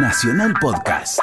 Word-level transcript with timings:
Nacional 0.00 0.54
Podcast. 0.60 1.18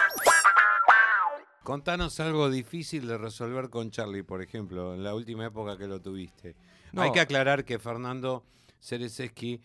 Contanos 1.63 2.19
algo 2.19 2.49
difícil 2.49 3.07
de 3.07 3.17
resolver 3.17 3.69
con 3.69 3.89
Charlie, 3.89 4.23
por 4.23 4.41
ejemplo, 4.41 4.93
en 4.93 5.03
la 5.03 5.15
última 5.15 5.45
época 5.45 5.77
que 5.77 5.87
lo 5.87 6.01
tuviste. 6.01 6.55
No. 6.91 7.01
Hay 7.01 7.11
que 7.11 7.21
aclarar 7.21 7.63
que 7.63 7.79
Fernando 7.79 8.43
Cerezeski, 8.81 9.61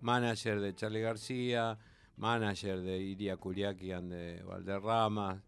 manager 0.00 0.60
de 0.60 0.74
Charlie 0.74 1.00
García, 1.02 1.78
manager 2.16 2.80
de 2.80 2.98
Iria 2.98 3.36
Kuriakian 3.36 4.08
de 4.08 4.42
Valderrama, 4.42 5.42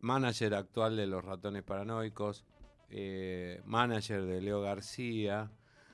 manager 0.00 0.54
actual 0.54 0.96
de 0.96 1.06
Los 1.06 1.24
Ratones 1.24 1.62
Paranoicos, 1.62 2.44
eh, 2.88 3.60
manager 3.66 4.22
de 4.24 4.40
Leo 4.40 4.62
García, 4.62 5.50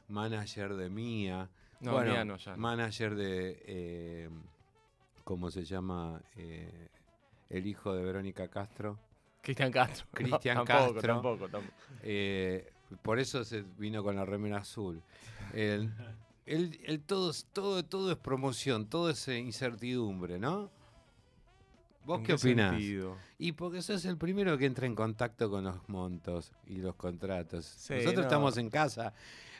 manager 0.09 0.75
de 0.77 0.91
Mía, 0.91 1.51
No, 1.81 1.93
bueno, 1.93 2.13
Mía 2.13 2.25
no, 2.25 2.37
ya 2.37 2.53
no. 2.53 2.59
manager 2.59 3.15
de, 3.17 3.63
eh, 3.67 4.31
¿cómo 5.27 5.50
se 5.50 5.64
llama? 5.64 6.22
Eh, 6.36 6.89
el 7.50 7.67
hijo 7.67 7.93
de 7.93 8.04
Verónica 8.04 8.46
Castro. 8.46 8.96
Cristian 9.43 9.72
Castro. 9.72 10.07
Cristian 10.12 10.58
tampoco, 10.64 10.94
Castro. 10.94 11.14
Tampoco, 11.14 11.48
tampoco. 11.48 11.75
Eh, 12.03 12.71
por 13.03 13.18
eso 13.18 13.43
se 13.44 13.62
vino 13.76 14.04
con 14.04 14.14
la 14.14 14.25
remera 14.25 14.58
azul. 14.58 15.03
El, 15.53 15.93
el- 16.46 16.79
el 16.84 17.00
todo, 17.00 17.32
es- 17.32 17.46
todo, 17.53 17.84
todo 17.84 18.12
es 18.12 18.18
promoción, 18.18 18.86
todo 18.86 19.11
es 19.11 19.26
eh, 19.26 19.40
incertidumbre, 19.40 20.39
¿no? 20.39 20.70
¿Vos 22.04 22.18
¿En 22.20 22.25
qué 22.25 22.34
opinás? 22.34 22.70
sentido? 22.70 23.17
Y 23.36 23.50
porque 23.50 23.82
sos 23.82 24.04
el 24.04 24.17
primero 24.17 24.56
que 24.56 24.67
entra 24.67 24.86
en 24.86 24.95
contacto 24.95 25.50
con 25.50 25.64
los 25.64 25.89
montos 25.89 26.53
y 26.68 26.76
los 26.76 26.95
contratos. 26.95 27.64
Sí, 27.67 27.95
Nosotros 27.95 28.17
no. 28.18 28.22
estamos 28.22 28.56
en 28.58 28.70
casa 28.70 29.12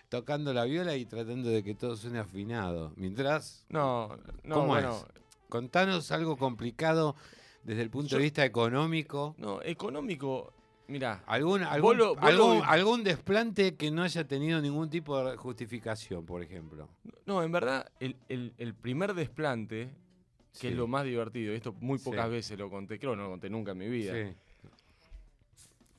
tocando 0.09 0.55
la 0.55 0.63
viola 0.65 0.95
y 0.95 1.07
tratando 1.07 1.49
de 1.49 1.65
que 1.65 1.75
todo 1.75 1.97
suene 1.97 2.21
afinado. 2.21 2.93
Mientras, 2.95 3.67
No, 3.69 4.17
no, 4.45 4.55
¿Cómo 4.55 4.67
bueno. 4.69 4.91
es? 4.97 5.26
Contanos 5.49 6.11
algo 6.13 6.37
complicado 6.37 7.17
desde 7.63 7.83
el 7.83 7.91
punto 7.91 8.17
de 8.17 8.23
vista 8.23 8.45
económico. 8.45 9.35
No, 9.39 9.61
económico, 9.63 10.53
mira, 10.89 11.23
¿Algún, 11.27 11.63
algún, 11.63 11.97
lo- 11.99 12.17
algún, 12.21 12.59
lo- 12.59 12.65
algún 12.65 13.05
desplante 13.05 13.75
que 13.77 13.91
no 13.91 14.03
haya 14.03 14.27
tenido 14.27 14.61
ningún 14.61 14.89
tipo 14.91 15.23
de 15.25 15.37
justificación, 15.37 16.25
por 16.25 16.43
ejemplo? 16.43 16.89
no, 17.27 17.43
en 17.43 17.51
verdad, 17.53 17.91
el, 18.01 18.17
el- 18.29 18.55
el 18.59 18.75
primer 18.75 19.15
desplante, 19.15 19.91
que 20.53 20.59
Sí. 20.61 20.69
es 20.69 20.75
lo 20.77 20.87
más 20.87 21.05
divertido, 21.05 21.53
esto 21.53 21.73
muy 21.81 21.99
pocas 21.99 22.27
Sí. 22.27 22.33
veces 22.33 22.59
lo 22.59 22.71
conté, 22.71 22.99
creo 22.99 23.13
que 23.13 23.17
no 23.19 23.25
lo 23.25 23.31
conté 23.31 23.51
nunca 23.51 23.73
en 23.73 23.79
mi 23.79 23.89
vida. 23.89 24.13
Sí. 24.15 24.35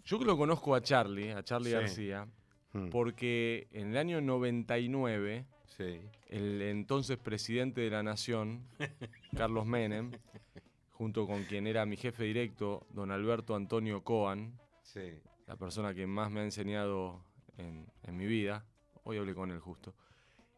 Yo 0.06 0.20
que 0.20 0.26
lo 0.26 0.38
conozco 0.38 0.74
a 0.74 0.82
Charlie, 0.82 1.32
a 1.32 1.44
Charlie. 1.44 1.72
García, 1.72 2.28
Mm, 2.74 2.90
porque 2.90 3.68
en 3.72 3.92
el 3.92 3.98
año 3.98 4.20
99, 4.22 5.46
sí. 5.78 6.00
el 6.30 6.62
entonces 6.62 7.18
presidente 7.18 7.82
de 7.82 7.90
la 7.90 8.04
nación, 8.04 8.64
Carlos 9.36 9.66
Menem, 9.66 10.12
junto 10.92 11.28
con 11.28 11.44
quien 11.44 11.68
era 11.68 11.86
mi 11.86 11.98
jefe 11.98 12.24
directo, 12.24 12.86
don 12.90 13.12
Alberto 13.12 13.56
Antonio 13.56 14.04
Coan, 14.04 14.60
Sí. 14.82 15.20
la 15.46 15.56
persona 15.58 15.94
que 15.94 16.08
más 16.08 16.32
me 16.32 16.40
ha 16.40 16.44
enseñado 16.44 17.22
en, 17.58 17.86
en 18.04 18.18
mi 18.18 18.26
vida. 18.26 18.66
Hoy 19.04 19.18
hablé 19.18 19.36
con 19.36 19.52
él 19.52 19.60
justo. 19.60 19.94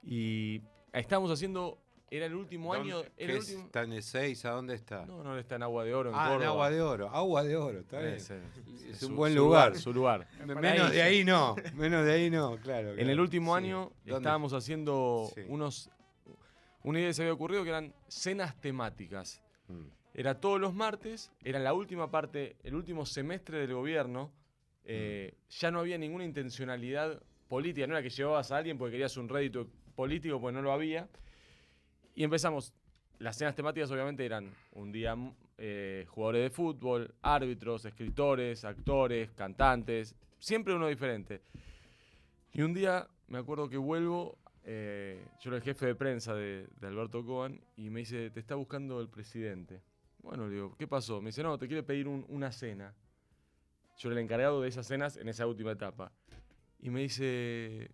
Y 0.03 0.61
estábamos 0.93 1.31
haciendo, 1.31 1.79
era 2.11 2.25
el 2.25 2.35
último 2.35 2.73
año. 2.73 2.97
¿Dónde- 2.97 3.11
Era 3.17 3.17
qué 3.17 3.23
el 3.25 3.29
es? 3.37 3.45
último, 3.49 3.65
¿Está 3.65 3.83
en 3.83 3.91
E6? 3.93 4.45
¿A 4.45 4.49
dónde 4.51 4.73
está? 4.75 5.05
no, 5.05 5.23
no, 5.23 5.37
está 5.37 5.55
en 5.55 5.63
Agua 5.63 5.83
de 5.83 5.93
Oro, 5.93 6.09
en 6.09 6.15
ah, 6.17 6.33
en. 6.35 6.43
Agua 6.43 6.69
de 6.69 6.81
Oro. 6.81 7.09
Agua 7.09 7.43
de 7.43 7.55
Oro, 7.55 7.79
está 7.79 7.99
bien. 7.99 8.13
Es, 8.15 8.29
Es 8.31 8.97
su- 8.99 9.07
un 9.07 9.15
buen 9.15 9.33
su 9.33 9.39
lugar. 9.39 9.77
Su 9.77 9.93
lugar. 9.93 10.27
Menos 10.45 10.89
ahí. 10.89 10.95
de 10.95 11.01
ahí 11.01 11.23
no, 11.23 11.55
menos 11.75 12.05
de 12.05 12.11
ahí 12.13 12.29
no, 12.29 12.57
claro. 12.57 12.89
En 12.89 12.95
claro. 12.95 13.11
el 13.11 13.19
último 13.19 13.57
Sí. 13.57 13.63
año 13.63 13.91
¿Dónde? 14.05 14.15
estábamos 14.17 14.53
haciendo 14.53 15.29
Sí. 15.35 15.41
unos. 15.47 15.89
Una 16.83 16.99
idea 16.99 17.09
que 17.09 17.13
se 17.13 17.21
había 17.23 17.33
ocurrido 17.33 17.63
que 17.63 17.69
eran 17.69 17.93
cenas 18.07 18.59
temáticas. 18.61 19.41
Mm, 19.67 19.87
Era 20.13 20.39
todos 20.39 20.59
los 20.59 20.73
martes, 20.73 21.31
era 21.43 21.59
la 21.59 21.71
última 21.73 22.09
parte, 22.09 22.55
el 22.63 22.73
último 22.75 23.05
semestre 23.05 23.59
del 23.59 23.73
gobierno. 23.73 24.31
eh, 24.91 25.35
Ya 25.59 25.69
no 25.69 25.79
había 25.79 25.97
ninguna 25.99 26.23
intencionalidad 26.23 27.21
política, 27.47 27.85
no 27.85 27.93
era 27.95 28.01
que 28.01 28.09
llevabas 28.09 28.51
a 28.51 28.57
alguien 28.57 28.77
porque 28.77 28.93
querías 28.93 29.15
un 29.17 29.29
rédito 29.29 29.67
político, 29.95 30.39
pues 30.41 30.53
no 30.53 30.61
lo 30.63 30.71
había. 30.71 31.07
Y 32.15 32.23
empezamos. 32.23 32.73
Las 33.19 33.37
cenas 33.37 33.53
temáticas, 33.55 33.91
obviamente, 33.91 34.25
eran 34.25 34.49
un 34.71 34.91
día 34.93 35.13
eh, 35.57 36.05
jugadores 36.07 36.43
de 36.43 36.49
fútbol, 36.49 37.13
árbitros, 37.21 37.83
escritores, 37.83 38.63
actores, 38.63 39.29
cantantes, 39.31 40.15
siempre 40.39 40.73
uno 40.73 40.87
diferente. 40.87 41.41
Y 42.53 42.61
un 42.61 42.73
día 42.73 43.07
me 43.27 43.39
acuerdo 43.39 43.67
que 43.69 43.75
vuelvo, 43.75 44.37
eh, 44.63 45.21
yo 45.41 45.49
era 45.49 45.57
el 45.57 45.63
jefe 45.63 45.85
de 45.87 45.95
prensa 45.95 46.33
de, 46.33 46.67
Alberto 46.81 47.25
Coan, 47.25 47.59
y 47.75 47.89
me 47.89 47.99
dice, 47.99 48.29
te 48.31 48.39
está 48.39 48.55
buscando 48.55 49.01
el 49.01 49.09
presidente. 49.09 49.81
Bueno, 50.23 50.47
le 50.47 50.55
digo, 50.55 50.75
¿qué 50.77 50.87
pasó? 50.87 51.21
Me 51.21 51.27
dice, 51.27 51.43
no, 51.43 51.57
te 51.57 51.67
quiere 51.67 51.83
pedir 51.83 52.07
un- 52.07 52.25
una 52.29 52.51
cena. 52.53 52.93
Yo 53.97 54.09
era 54.09 54.17
el 54.19 54.23
encargado 54.23 54.61
de 54.61 54.69
esas 54.69 54.87
cenas 54.87 55.17
en 55.17 55.27
esa 55.27 55.45
última 55.45 55.71
etapa. 55.73 56.11
Y 56.81 56.89
me 56.89 57.01
dice, 57.01 57.91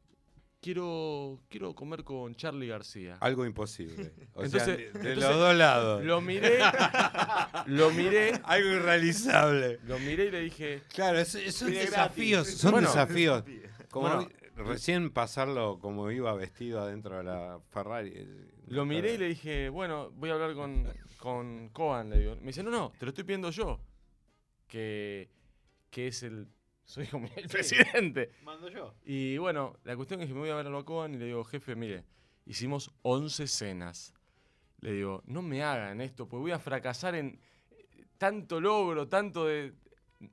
quiero, 0.66 1.40
quiero 1.48 1.76
comer 1.76 2.04
con 2.04 2.34
Charlie 2.36 2.68
García. 2.68 3.18
Algo 3.22 3.46
imposible. 3.46 4.12
O 4.34 4.44
sea, 4.44 4.64
Entonces- 4.64 4.68
de, 4.68 4.76
de 4.78 4.88
entonces, 5.12 5.18
los 5.18 5.38
dos 5.38 5.56
lados. 5.56 6.04
Lo 6.04 6.22
miré, 6.22 6.58
lo 7.68 7.92
miré, 7.92 8.32
Algo 8.44 8.70
irrealizable. 8.70 9.80
lo 9.84 10.00
miré 10.00 10.26
y 10.26 10.32
le 10.32 10.40
dije, 10.42 10.82
Claro, 10.94 11.20
es- 11.20 11.36
es- 11.36 11.56
son 11.56 11.70
desafíos, 11.72 12.44
gratis. 12.46 12.60
son 12.62 12.72
Bueno. 12.72 12.88
desafíos. 12.88 13.44
Como 13.92 14.08
Bueno. 14.08 14.28
vi- 14.28 14.36
recién 14.64 15.12
pasarlo 15.12 15.78
como 15.80 16.10
iba 16.10 16.34
vestido 16.34 16.82
adentro 16.82 17.18
de 17.20 17.24
la 17.26 17.60
Ferrari. 17.70 18.14
eh, 18.16 18.48
Lo 18.68 18.86
miré 18.86 19.14
y 19.14 19.18
le 19.20 19.28
dije, 19.28 19.70
bueno, 19.70 20.10
voy 20.16 20.32
a 20.32 20.34
hablar 20.34 20.56
con, 20.56 20.92
con 21.18 21.70
Coan, 21.70 22.10
le 22.10 22.20
digo. 22.20 22.36
Me 22.38 22.48
dice, 22.48 22.64
no, 22.64 22.72
no, 22.72 22.92
te 22.98 23.06
lo 23.06 23.10
estoy 23.10 23.24
pidiendo 23.24 23.52
yo. 23.52 23.80
Que, 24.68 25.30
que 25.92 26.08
es 26.08 26.24
el. 26.24 26.48
Soy 26.86 27.08
como 27.08 27.28
el 27.36 27.48
presidente. 27.48 28.32
Mando 28.44 28.70
yo. 28.70 28.94
Y 29.04 29.38
bueno, 29.38 29.78
la 29.84 29.96
cuestión 29.96 30.22
es 30.22 30.28
que 30.28 30.34
me 30.34 30.42
voy 30.42 30.50
a 30.50 30.56
ver 30.56 30.68
a 30.68 30.84
Coan 30.84 31.16
y 31.16 31.18
le 31.18 31.26
digo, 31.26 31.44
jefe, 31.44 31.76
mire, 31.76 32.06
hicimos 32.46 32.92
11 33.02 33.48
cenas. 33.48 34.14
Le 34.82 34.94
digo, 34.94 35.24
no 35.26 35.42
me 35.42 35.64
hagan 35.64 36.00
esto, 36.02 36.28
pues 36.28 36.42
voy 36.42 36.52
a 36.52 36.60
fracasar 36.60 37.16
en 37.16 37.40
eh, 37.72 38.06
tanto 38.18 38.62
logro, 38.62 39.08
tanto 39.08 39.46
de. 39.46 39.74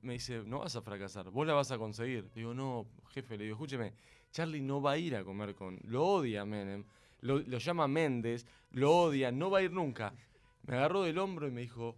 Me 0.02 0.14
dice, 0.14 0.42
no 0.44 0.60
vas 0.60 0.76
a 0.76 0.82
fracasar, 0.82 1.30
vos 1.30 1.46
la 1.46 1.54
vas 1.54 1.70
a 1.70 1.78
conseguir. 1.78 2.24
Le 2.34 2.42
digo, 2.42 2.54
no, 2.54 2.86
jefe, 3.08 3.36
le 3.36 3.44
digo, 3.44 3.56
escúcheme, 3.56 3.94
Charlie 4.30 4.60
no 4.60 4.80
va 4.80 4.92
a 4.92 4.98
ir 4.98 5.16
a 5.16 5.24
comer 5.24 5.54
con. 5.54 5.80
Lo 5.84 6.04
odia 6.04 6.44
Menem, 6.44 6.84
lo, 7.20 7.38
lo 7.38 7.58
llama 7.58 7.88
Méndez, 7.88 8.46
lo 8.70 8.94
odia, 8.94 9.32
no 9.32 9.50
va 9.50 9.58
a 9.58 9.62
ir 9.62 9.72
nunca. 9.72 10.14
Me 10.62 10.76
agarró 10.76 11.02
del 11.02 11.18
hombro 11.18 11.48
y 11.48 11.50
me 11.50 11.62
dijo, 11.62 11.96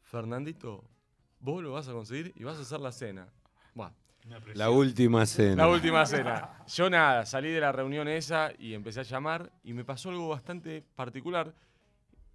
Fernandito, 0.00 0.84
vos 1.40 1.62
lo 1.62 1.72
vas 1.72 1.88
a 1.88 1.92
conseguir 1.92 2.32
y 2.36 2.44
vas 2.44 2.58
a 2.58 2.62
hacer 2.62 2.80
la 2.80 2.92
cena. 2.92 3.32
La 4.54 4.70
última 4.70 5.24
cena. 5.24 5.54
la 5.54 5.68
última 5.68 6.04
cena. 6.04 6.64
Yo 6.66 6.90
nada, 6.90 7.24
salí 7.24 7.50
de 7.50 7.60
la 7.60 7.70
reunión 7.70 8.08
esa 8.08 8.50
y 8.58 8.74
empecé 8.74 9.00
a 9.00 9.02
llamar 9.04 9.52
y 9.62 9.72
me 9.72 9.84
pasó 9.84 10.10
algo 10.10 10.28
bastante 10.28 10.82
particular, 10.96 11.54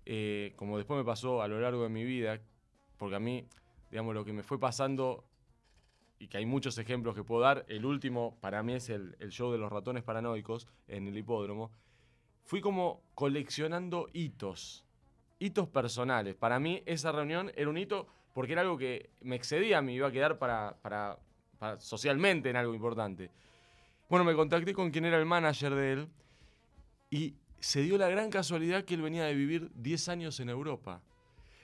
eh, 0.06 0.54
como 0.56 0.78
después 0.78 0.98
me 0.98 1.04
pasó 1.04 1.42
a 1.42 1.48
lo 1.50 1.60
largo 1.60 1.84
de 1.84 1.90
mi 1.90 2.06
vida, 2.06 2.40
porque 2.98 3.16
a 3.16 3.20
mí, 3.20 3.46
digamos, 3.90 4.14
lo 4.14 4.24
que 4.24 4.32
me 4.32 4.44
fue 4.44 4.58
pasando, 4.58 5.26
y 6.18 6.28
que 6.28 6.38
hay 6.38 6.46
muchos 6.46 6.78
ejemplos 6.78 7.14
que 7.16 7.24
puedo 7.24 7.42
dar, 7.42 7.66
el 7.68 7.86
último 7.86 8.38
para 8.40 8.64
mí 8.64 8.74
es 8.74 8.90
el, 8.90 9.18
el 9.20 9.32
show 9.32 9.52
de 9.52 9.58
los 9.58 9.72
ratones 9.72 10.04
paranoicos 10.04 10.68
en 10.88 11.08
el 11.08 11.18
hipódromo, 11.18 11.72
fui 12.44 12.62
como 12.62 13.02
coleccionando 13.16 14.08
hitos, 14.14 14.86
hitos 15.40 15.68
personales. 15.68 16.36
Para 16.36 16.60
mí 16.60 16.84
esa 16.86 17.12
reunión 17.12 17.52
era 17.56 17.70
un 17.70 17.78
hito 17.78 18.08
porque 18.34 18.54
era 18.54 18.62
algo 18.62 18.78
que 18.78 19.10
me 19.22 19.36
excedía, 19.36 19.82
me 19.82 19.94
iba 19.94 20.08
a 20.08 20.12
quedar 20.12 20.38
para, 20.38 20.78
para, 20.82 21.18
para 21.62 21.80
socialmente 21.80 22.50
en 22.50 22.56
algo 22.56 22.74
importante. 22.74 23.30
Bueno, 24.10 24.26
me 24.26 24.34
contacté 24.34 24.74
con 24.74 24.90
quien 24.90 25.06
era 25.06 25.20
el 25.20 25.28
manager 25.28 25.76
de 25.76 25.94
él 25.94 26.08
y 27.12 27.36
se 27.60 27.82
dio 27.84 28.00
la 28.00 28.10
gran 28.10 28.32
casualidad 28.32 28.84
que 28.84 28.96
él 28.96 29.04
venía 29.04 29.26
de 29.26 29.36
vivir 29.36 29.70
10 29.76 30.10
años 30.10 30.40
en 30.40 30.50
Europa. 30.50 31.02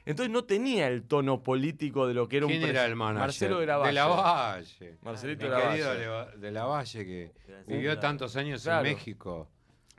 Entonces 0.06 0.32
no 0.32 0.44
tenía 0.44 0.88
el 0.88 1.02
tono 1.04 1.42
político 1.42 2.06
de 2.08 2.14
lo 2.14 2.28
que 2.30 2.38
era 2.38 2.46
¿Quién 2.46 2.62
un 2.64 2.70
era 2.70 2.86
el 2.86 2.96
manager? 2.96 3.20
Marcelo 3.22 3.60
de 3.60 3.66
la 3.66 3.78
Valle. 3.78 3.88
De 3.90 3.94
la 3.96 4.06
Valle. 4.08 4.98
Marcelito 5.02 5.46
Mi 5.46 5.52
de 5.52 5.58
la 5.58 5.66
Valle. 5.66 6.38
De 6.38 6.52
la 6.52 6.66
Valle 6.66 7.06
que 7.06 7.32
vivió 7.66 7.98
tantos 8.00 8.36
años 8.36 8.62
Claro. 8.62 8.88
en 8.88 8.94
México. 8.94 9.50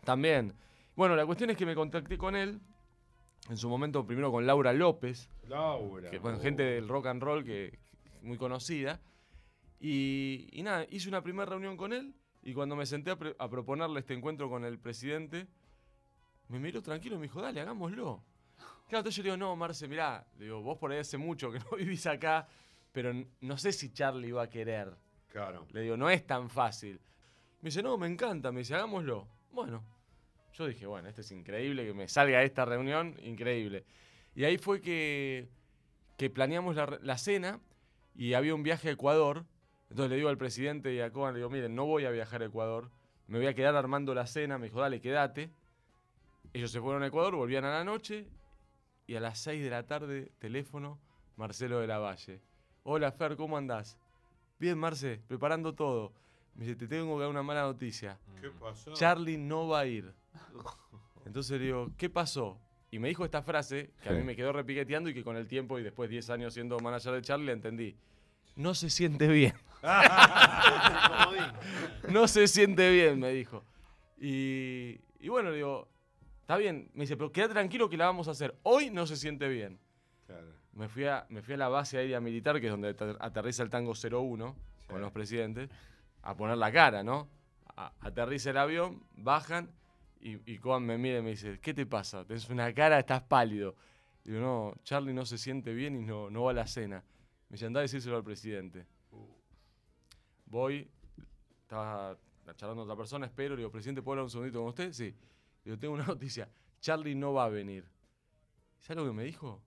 También. 0.05 0.55
Bueno, 0.95 1.17
la 1.17 1.27
cuestión 1.27 1.51
es 1.51 1.57
que 1.57 1.67
me 1.67 1.75
contacté 1.75 2.17
con 2.17 2.37
él. 2.37 2.61
En 3.51 3.57
su 3.57 3.69
momento, 3.69 4.07
primero 4.07 4.31
con 4.31 4.47
Laura 4.47 4.73
López, 4.73 5.29
Laura. 5.49 6.09
que 6.11 6.19
bueno, 6.19 6.39
gente 6.39 6.63
del 6.63 6.87
rock 6.87 7.07
and 7.07 7.23
roll 7.23 7.45
que, 7.45 7.79
que 8.13 8.21
muy 8.23 8.37
conocida. 8.39 9.01
Y, 9.81 10.49
y 10.53 10.63
nada, 10.63 10.87
hice 10.91 11.09
una 11.09 11.23
primera 11.23 11.47
reunión 11.51 11.77
con 11.77 11.93
él 11.93 12.15
y 12.43 12.53
cuando 12.53 12.75
me 12.77 12.87
senté 12.87 13.11
a, 13.11 13.19
a 13.39 13.49
proponerle 13.49 14.01
este 14.01 14.15
encuentro 14.15 14.49
con 14.49 14.65
el 14.65 14.79
presidente, 14.79 15.47
me 16.49 16.59
miró 16.59 16.83
tranquilo 16.83 17.17
y 17.17 17.19
me 17.19 17.25
dijo, 17.25 17.41
dale, 17.43 17.61
hagámoslo. 17.61 18.25
Claro, 18.89 19.01
entonces 19.01 19.17
yo 19.17 19.23
le 19.23 19.27
digo, 19.29 19.37
no, 19.37 19.55
Marce, 19.55 19.87
mirá, 19.87 20.27
le 20.39 20.47
digo, 20.47 20.63
vos 20.63 20.79
por 20.79 20.91
ahí 20.91 20.99
hace 20.99 21.19
mucho 21.19 21.53
que 21.53 21.59
no 21.59 21.71
vivís 21.77 22.07
acá, 22.07 22.49
pero 22.91 23.13
no 23.41 23.59
sé 23.59 23.73
si 23.73 23.93
Charlie 23.93 24.33
va 24.33 24.45
a 24.45 24.51
querer. 24.51 24.97
Claro. 25.29 25.67
Le 25.73 25.83
digo, 25.83 25.97
no 25.97 26.09
es 26.09 26.27
tan 26.27 26.49
fácil. 26.49 26.99
Me 27.61 27.69
dice, 27.69 27.83
no, 27.83 27.99
me 27.99 28.07
encanta, 28.07 28.51
me 28.51 28.61
dice, 28.61 28.75
hagámoslo. 28.75 29.29
Bueno, 29.53 29.85
yo 30.55 30.67
dije, 30.67 30.87
bueno, 30.87 31.09
esto 31.09 31.21
es 31.21 31.31
increíble, 31.33 31.85
que 31.85 31.93
me 31.93 32.09
salga 32.09 32.43
esta 32.43 32.65
reunión, 32.65 33.15
increíble. 33.23 33.85
Y 34.35 34.45
ahí 34.45 34.57
fue 34.57 34.81
que, 34.81 35.49
que 36.17 36.31
planeamos 36.31 36.77
la, 36.77 36.99
la 37.03 37.19
cena 37.19 37.61
y 38.15 38.33
había 38.33 38.55
un 38.55 38.63
viaje 38.63 38.89
a 38.89 38.93
Ecuador. 38.93 39.45
Entonces 39.91 40.11
le 40.11 40.17
digo 40.17 40.29
al 40.29 40.39
presidente 40.39 40.93
y 40.93 41.01
a 41.01 41.11
Coban, 41.11 41.35
le 41.35 41.39
digo, 41.39 41.51
miren, 41.51 41.75
no 41.75 41.87
voy 41.87 42.05
a 42.05 42.11
viajar 42.11 42.43
a 42.43 42.47
Ecuador, 42.47 42.91
me 43.27 43.39
voy 43.39 43.47
a 43.47 43.55
quedar 43.55 43.77
armando 43.77 44.15
la 44.15 44.27
cena. 44.27 44.59
Me 44.59 44.67
dijo, 44.67 44.81
dale, 44.81 45.01
quédate. 45.01 45.51
Ellos 46.53 46.71
se 46.71 46.81
fueron 46.81 47.03
a 47.03 47.07
Ecuador, 47.07 47.37
volvían 47.37 47.65
a 47.65 47.71
la 47.71 47.85
noche 47.85 48.27
y 49.07 49.17
a 49.17 49.21
las 49.21 49.39
6 49.41 49.63
de 49.63 49.71
la 49.71 49.87
tarde, 49.87 50.33
teléfono, 50.39 50.99
Marcelo 51.37 51.81
de 51.81 51.87
la 51.87 51.99
Valle. 51.99 52.41
Hola 52.85 53.13
Fer, 53.13 53.37
¿cómo 53.37 53.57
andás? 53.57 53.99
Bien, 54.59 54.79
Marce, 54.79 55.21
preparando 55.29 55.75
todo. 55.75 56.13
Me 56.55 56.65
dice, 56.65 56.77
te 56.77 56.89
tengo 56.89 57.17
que 57.17 57.21
dar 57.21 57.31
una 57.31 57.43
mala 57.43 57.63
noticia. 57.63 58.19
¿Qué 58.41 58.51
pasó? 58.51 58.93
Charlie 58.95 59.37
no 59.37 59.69
va 59.69 59.81
a 59.81 59.87
ir. 59.87 60.13
Entonces 61.27 61.59
le 61.59 61.67
digo, 61.67 61.91
¿qué 61.97 62.11
pasó? 62.11 62.59
Y 62.91 62.99
me 62.99 63.09
dijo 63.09 63.25
esta 63.25 63.43
frase 63.43 63.93
que 64.03 64.09
a 64.09 64.13
mí 64.13 64.23
me 64.23 64.35
quedó 64.35 64.53
repiqueteando 64.53 65.11
y 65.11 65.15
que 65.15 65.23
con 65.23 65.37
el 65.37 65.47
tiempo 65.47 65.79
y 65.79 65.83
después 65.83 66.09
10 66.09 66.31
años 66.31 66.55
siendo 66.55 66.79
manager 66.81 67.13
de 67.13 67.23
Charlie 67.23 67.47
la 67.47 67.53
entendí. 67.53 67.95
No 68.57 68.75
se 68.75 68.91
siente 68.91 69.29
bien. 69.29 69.53
no 72.11 72.29
se 72.29 72.49
siente 72.49 72.91
bien, 72.91 73.19
me 73.21 73.31
dijo. 73.31 73.65
Y, 74.21 75.01
y 75.21 75.29
bueno, 75.29 75.51
le 75.51 75.57
digo, 75.57 75.89
está 76.41 76.57
bien. 76.57 76.91
Me 76.95 77.03
dice, 77.05 77.17
pero 77.17 77.33
queda 77.33 77.49
tranquilo 77.49 77.89
que 77.89 77.97
la 77.97 78.07
vamos 78.07 78.29
a 78.29 78.33
hacer. 78.33 78.57
Hoy 78.63 78.91
no 78.91 79.07
se 79.07 79.17
siente 79.17 79.49
bien. 79.49 79.79
Claro. 80.27 80.49
Me 80.73 80.89
fui 80.89 81.05
a, 81.07 81.27
me 81.29 81.43
fui 81.43 81.55
a 81.55 81.57
la 81.57 81.69
base 81.69 81.99
aérea 81.99 82.21
militar, 82.21 82.61
que 82.61 82.67
es 82.67 82.73
donde 82.73 82.97
ater- 82.97 83.17
aterriza 83.21 83.63
el 83.63 83.71
tango 83.71 83.93
01 83.95 84.57
con 84.87 84.97
Sí. 84.97 85.03
los 85.03 85.13
presidentes, 85.13 85.69
a 86.23 86.37
poner 86.37 86.57
la 86.57 86.71
cara, 86.73 87.03
¿no? 87.03 87.29
A- 87.77 87.93
aterriza 88.01 88.51
el 88.51 88.59
avión, 88.59 89.03
bajan 89.17 89.71
y, 90.21 90.39
y 90.51 90.59
Coan 90.59 90.85
me 90.85 90.99
mira 90.99 91.19
y 91.19 91.23
me 91.23 91.31
dice, 91.31 91.59
¿qué 91.61 91.75
te 91.75 91.85
pasa? 91.87 92.25
Tienes 92.25 92.49
una 92.49 92.73
cara, 92.75 92.99
estás 92.99 93.23
pálido. 93.23 93.77
Digo, 94.25 94.41
no, 94.41 94.75
Charlie 94.85 95.13
no 95.15 95.25
se 95.27 95.39
siente 95.39 95.73
bien 95.75 95.97
y 95.97 96.05
no, 96.05 96.31
no 96.31 96.45
va 96.45 96.51
a 96.53 96.55
la 96.55 96.67
cena. 96.67 97.05
Me 97.49 97.55
dice, 97.55 97.67
andá 97.67 97.81
a 97.81 97.83
decírselo 97.83 98.17
al 98.17 98.25
presidente. 98.25 98.87
Voy, 100.51 100.89
estaba 101.63 102.17
charlando 102.57 102.83
con 102.83 102.91
otra 102.91 102.97
persona, 102.97 103.27
espero, 103.27 103.55
le 103.55 103.61
digo, 103.61 103.71
presidente, 103.71 104.01
¿puedo 104.03 104.15
hablar 104.15 104.25
un 104.25 104.31
segundito 104.31 104.61
con 104.61 104.69
usted? 104.69 104.93
Sí. 104.93 105.05
Le 105.05 105.15
digo, 105.65 105.79
tengo 105.79 105.95
una 105.95 106.07
noticia, 106.07 106.49
Charlie 106.81 107.15
no 107.15 107.33
va 107.35 107.45
a 107.45 107.49
venir. 107.49 107.85
¿Sabes 108.81 109.03
lo 109.03 109.09
que 109.11 109.15
me 109.15 109.25
dijo? 109.25 109.61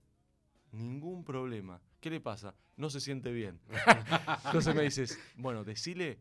Ningún 0.72 1.24
problema. 1.24 1.80
¿Qué 2.00 2.10
le 2.10 2.19
pasa? 2.19 2.56
No 2.78 2.89
se 2.89 3.00
siente 3.00 3.31
bien. 3.31 3.60
Entonces 4.45 4.74
me 4.74 4.81
dices, 4.83 5.19
bueno, 5.36 5.63
decile 5.63 6.18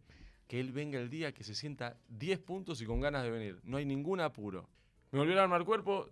que 0.47 0.61
él 0.61 0.73
venga 0.73 0.99
el 0.99 1.09
día 1.09 1.33
que 1.33 1.45
se 1.45 1.55
sienta 1.55 1.97
10 2.09 2.41
puntos 2.41 2.83
y 2.83 2.85
con 2.85 3.01
ganas 3.01 3.23
de 3.23 3.31
venir. 3.31 3.61
No 3.62 3.77
hay 3.77 3.87
ningún 3.87 4.21
apuro. 4.21 4.69
Me 5.12 5.21
volvió 5.21 5.39
a 5.39 5.45
armar 5.45 5.65
cuerpo, 5.65 6.11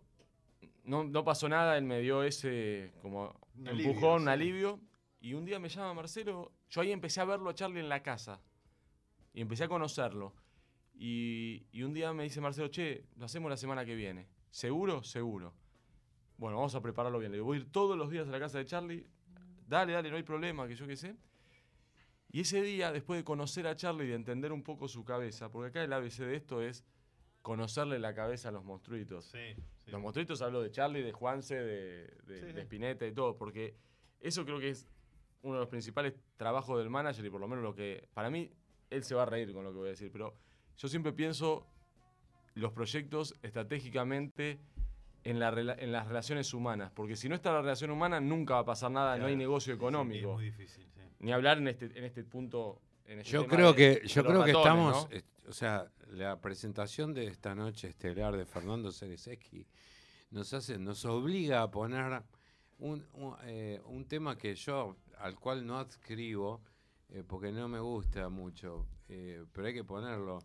no, 0.85 1.05
no 1.05 1.25
pasó 1.25 1.49
nada, 1.49 1.77
él 1.77 1.85
me 1.85 2.01
dio 2.01 2.23
ese 2.23 2.93
como 3.03 3.35
Un 3.57 3.69
empujón, 3.69 3.77
alivio, 3.77 4.15
un 4.17 4.23
sí. 4.23 4.29
alivio. 4.29 4.81
Y 5.21 5.35
un 5.35 5.45
día 5.45 5.59
me 5.59 5.69
llama 5.69 5.95
Marcelo, 5.95 6.53
yo 6.71 6.81
ahí 6.81 6.93
empecé 6.93 7.21
a 7.21 7.25
verlo 7.25 7.51
a 7.51 7.55
Charlie 7.55 7.81
en 7.81 7.89
la 7.89 8.03
casa. 8.03 8.41
Y 9.33 9.41
empecé 9.41 9.65
a 9.65 9.69
conocerlo. 9.69 10.35
Y, 10.95 11.67
y 11.73 11.83
un 11.83 11.93
día 11.93 12.13
me 12.13 12.25
dice 12.25 12.41
Marcelo, 12.41 12.69
che, 12.69 13.05
lo 13.17 13.25
hacemos 13.25 13.51
la 13.51 13.57
semana 13.57 13.85
que 13.85 13.95
viene. 13.95 14.29
¿Seguro? 14.51 15.03
Seguro. 15.03 15.55
Bueno, 16.37 16.57
vamos 16.57 16.75
a 16.75 16.81
prepararlo 16.81 17.19
bien. 17.19 17.33
Le 17.33 17.39
digo, 17.39 17.47
voy 17.47 17.59
a 17.59 17.61
ir 17.61 17.71
todos 17.71 17.97
los 17.97 18.11
días 18.11 18.29
a 18.29 18.31
la 18.31 18.39
casa 18.39 18.59
de 18.59 18.67
Charlie. 18.67 19.07
Dale, 19.67 19.93
dale, 19.93 20.11
no 20.11 20.17
hay 20.17 20.23
problema, 20.23 20.67
que 20.67 20.75
yo 20.75 20.87
qué 20.87 20.97
sé. 20.97 21.17
Y 22.31 22.41
ese 22.41 22.63
día, 22.63 22.93
después 22.93 23.19
de 23.19 23.25
conocer 23.25 23.67
a 23.67 23.75
Charlie 23.75 24.05
y 24.05 24.09
de 24.09 24.15
entender 24.15 24.53
un 24.53 24.63
poco 24.63 24.87
su 24.87 25.05
cabeza, 25.05 25.51
porque 25.51 25.69
acá 25.71 25.83
el 25.83 25.93
ABC 25.93 26.19
de 26.19 26.37
esto 26.37 26.63
es 26.63 26.85
conocerle 27.43 27.99
la 27.99 28.15
cabeza 28.15 28.51
a 28.51 28.53
los 28.53 28.65
monstruitos. 28.65 29.27
Sí, 29.27 29.55
sí. 29.85 29.91
Los 29.91 30.01
monstruitos 30.01 30.43
hablo 30.43 30.63
de 30.63 30.71
Charlie, 30.71 31.03
de 31.03 31.13
Juanse, 31.13 31.55
de, 31.57 32.07
de, 32.27 32.41
Sí, 32.41 32.53
de. 32.53 32.61
Spinetta 32.63 33.07
y 33.07 33.13
todo, 33.13 33.37
porque 33.37 33.77
eso 34.21 34.45
creo 34.45 34.61
que 34.61 34.71
es 34.71 34.87
uno 35.43 35.55
de 35.55 35.61
los 35.61 35.69
principales 35.69 36.15
trabajos 36.37 36.79
del 36.79 36.91
manager 36.91 37.25
y 37.25 37.31
por 37.31 37.41
lo 37.41 37.49
menos 37.49 37.63
lo 37.65 37.75
que, 37.75 38.09
para 38.15 38.31
mí, 38.31 38.51
él 38.91 39.05
se 39.05 39.15
va 39.15 39.23
a 39.23 39.27
reír 39.27 39.53
con 39.53 39.65
lo 39.65 39.71
que 39.73 39.79
voy 39.79 39.87
a 39.89 39.91
decir, 39.91 40.11
pero 40.11 40.35
yo 40.77 40.89
siempre 40.89 41.13
pienso 41.13 41.67
los 42.55 42.73
proyectos 42.73 43.35
estratégicamente 43.43 44.59
en, 45.25 45.39
la 45.39 45.49
en 45.79 45.93
las 45.93 46.07
relaciones 46.07 46.53
humanas, 46.55 46.91
porque 46.95 47.17
si 47.17 47.29
no 47.29 47.35
está 47.35 47.53
la 47.53 47.61
relación 47.61 47.91
humana 47.91 48.21
nunca 48.21 48.55
va 48.55 48.61
a 48.61 48.65
pasar 48.65 48.91
nada, 48.91 49.17
no 49.19 49.27
hay 49.27 49.37
negocio 49.37 49.75
económico. 49.75 50.31
Es 50.31 50.35
muy 50.37 50.45
difícil, 50.47 50.85
sí. 50.95 51.01
Ni 51.21 51.33
hablar 51.33 51.59
en 51.59 51.69
este, 51.69 51.87
en 51.97 52.05
este 52.05 52.25
punto. 52.25 52.81
En 53.05 53.21
este 53.21 53.33
Yo 53.33 53.47
creo 53.47 53.73
de- 53.73 53.77
que, 53.77 54.01
de 54.01 54.09
yo 54.09 54.25
creo 54.25 54.45
que 54.45 54.51
estamos, 54.53 55.09
¿no? 55.11 55.17
eh, 55.17 55.23
o 55.49 55.53
sea, 55.53 55.91
la 56.11 56.41
presentación 56.41 57.15
de 57.15 57.27
esta 57.27 57.55
noche 57.55 57.89
estelar 57.89 58.37
de 58.37 58.45
Fernando 58.47 58.93
Cereseski 58.93 59.67
nos 60.31 60.53
hace, 60.53 60.79
nos 60.79 61.05
obliga 61.07 61.63
a 61.63 61.71
poner 61.71 62.23
un, 62.79 63.05
un, 63.15 63.35
eh, 63.45 63.81
un 63.87 64.05
tema 64.07 64.37
que 64.37 64.55
yo, 64.55 64.97
al 65.21 65.39
cual 65.39 65.67
no 65.67 65.79
adscribo, 65.79 66.63
eh, 67.11 67.23
porque 67.27 67.53
no 67.53 67.69
me 67.69 67.81
gusta 67.81 68.29
mucho, 68.29 68.87
eh, 69.09 69.45
pero 69.53 69.67
hay 69.67 69.75
que 69.75 69.85
ponerlo, 69.85 70.39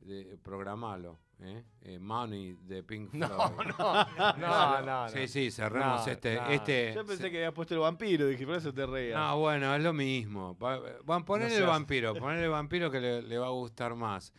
de, 0.00 0.38
programarlo, 0.42 1.18
¿eh? 1.40 1.64
Eh, 1.82 1.98
Money 1.98 2.56
de 2.62 2.82
Pink 2.82 3.10
Floyd. 3.12 3.22
No, 3.78 4.04
no, 4.36 4.36
no, 4.36 4.82
no. 4.82 5.08
Sí, 5.08 5.26
sí, 5.28 5.50
cerremos 5.50 6.06
No, 6.06 6.12
este, 6.12 6.36
no. 6.36 6.46
este. 6.50 6.92
Yo 6.94 7.04
pensé 7.04 7.30
que 7.30 7.38
había 7.38 7.52
puesto 7.52 7.74
el 7.74 7.80
vampiro, 7.80 8.26
dije, 8.26 8.46
por 8.46 8.56
eso 8.56 8.72
te 8.72 8.86
reías. 8.86 9.18
No, 9.18 9.38
bueno, 9.38 9.74
es 9.74 9.82
lo 9.82 9.92
mismo. 9.92 10.56
Va- 10.58 10.80
Van, 11.04 11.24
poner 11.24 11.48
No 11.48 11.54
el 11.54 11.58
seas- 11.60 11.68
vampiro, 11.68 12.14
poner 12.14 12.44
el 12.44 12.50
vampiro 12.50 12.90
que 12.90 13.00
le, 13.00 13.22
le 13.22 13.38
va 13.38 13.46
a 13.46 13.50
gustar 13.50 13.94
más. 13.94 14.32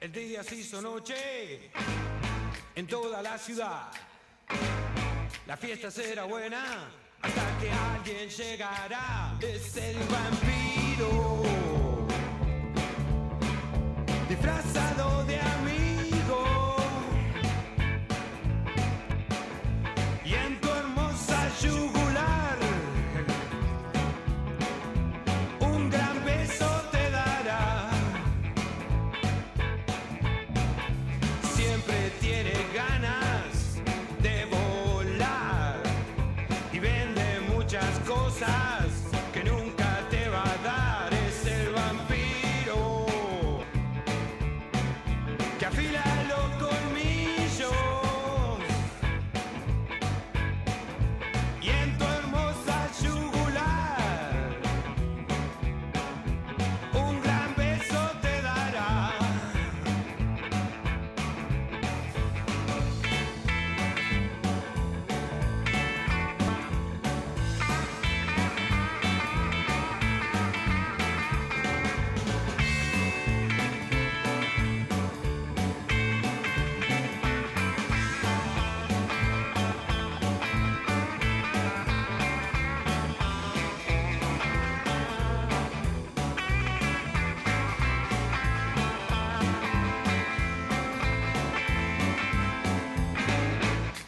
El 0.00 0.12
día 0.12 0.42
se 0.44 0.54
hizo 0.56 0.80
noche 0.80 1.70
en 2.74 2.86
toda 2.86 3.20
la 3.22 3.36
ciudad. 3.38 3.90
La 5.46 5.56
fiesta 5.56 5.90
será 5.90 6.24
buena 6.24 6.88
hasta 7.26 7.58
que 7.60 7.70
alguien 7.70 8.28
llegará. 8.28 9.34
Es 9.40 9.76
el 9.76 9.96
vampiro 10.08 11.42
disfrazado 14.28 14.85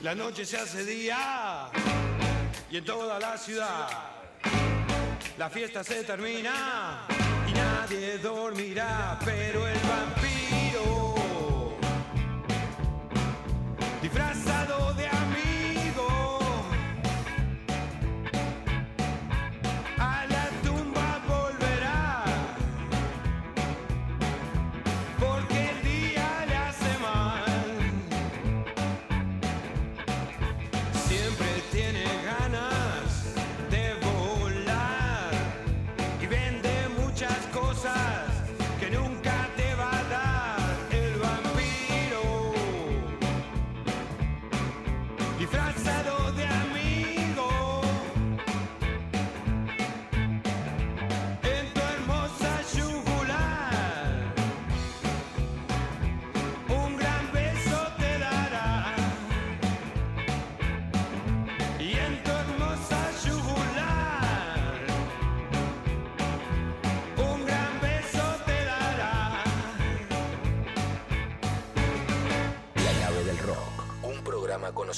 La 0.09 0.15
noche 0.15 0.47
se 0.47 0.57
hace 0.57 0.87
día 0.87 1.69
y 2.71 2.79
en 2.79 2.85
toda 2.87 3.19
la 3.19 3.37
ciudad 3.37 3.91
la 5.37 5.50
fiesta 5.50 5.85
se 5.85 6.03
termina 6.03 7.07
y 7.47 7.53
nadie 7.53 8.17
dormirá, 8.17 9.19
pero 9.23 9.69
el 9.69 9.79
vampiro 9.81 11.77
disfrazado 14.00 14.88